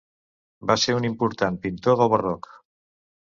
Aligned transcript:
Va 0.69 0.77
ser 0.83 0.95
un 0.99 1.05
important 1.09 1.59
pintor 1.67 1.99
del 2.01 2.09
barroc. 2.15 2.49